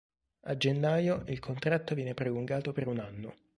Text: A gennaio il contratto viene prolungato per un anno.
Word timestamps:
A 0.45 0.57
gennaio 0.57 1.25
il 1.27 1.37
contratto 1.37 1.93
viene 1.93 2.15
prolungato 2.15 2.71
per 2.71 2.87
un 2.87 2.97
anno. 2.97 3.35